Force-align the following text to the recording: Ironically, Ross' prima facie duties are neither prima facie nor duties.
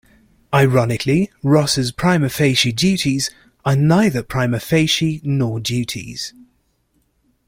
Ironically, 0.55 1.29
Ross' 1.43 1.91
prima 1.91 2.29
facie 2.29 2.71
duties 2.71 3.29
are 3.63 3.75
neither 3.75 4.23
prima 4.23 4.59
facie 4.59 5.21
nor 5.23 5.59
duties. 5.59 6.33